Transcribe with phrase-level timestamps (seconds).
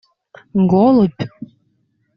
[0.71, 1.21] Голубь!